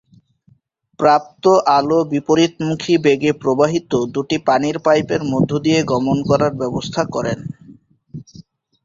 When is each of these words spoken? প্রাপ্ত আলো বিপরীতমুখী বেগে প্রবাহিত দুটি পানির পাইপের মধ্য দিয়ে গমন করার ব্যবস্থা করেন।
প্রাপ্ত 0.99 1.43
আলো 1.77 1.99
বিপরীতমুখী 2.11 2.93
বেগে 3.05 3.31
প্রবাহিত 3.41 3.91
দুটি 4.13 4.37
পানির 4.47 4.77
পাইপের 4.85 5.21
মধ্য 5.31 5.51
দিয়ে 5.65 5.79
গমন 5.91 6.17
করার 6.29 6.53
ব্যবস্থা 6.61 7.01
করেন। 7.15 7.39